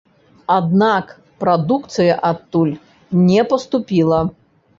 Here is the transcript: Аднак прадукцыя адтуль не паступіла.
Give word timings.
Аднак 0.53 1.11
прадукцыя 1.43 2.15
адтуль 2.31 2.73
не 3.29 3.41
паступіла. 3.53 4.25